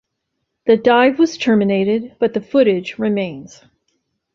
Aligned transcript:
The 0.65 0.77
dive 0.77 1.19
was 1.19 1.37
terminated, 1.37 2.15
but 2.17 2.33
the 2.33 2.41
footage 2.41 2.97
remains. 2.97 3.63